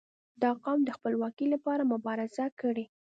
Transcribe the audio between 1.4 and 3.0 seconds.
لپاره مبارزه کړې.